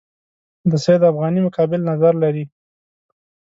[0.71, 2.45] د سید افغاني مقابل نظر لري.